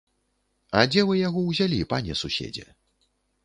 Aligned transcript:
А 0.79 0.85
дзе 0.93 1.03
вы 1.11 1.19
яго 1.27 1.39
ўзялі, 1.51 1.79
пане 1.95 2.19
суседзе? 2.25 2.69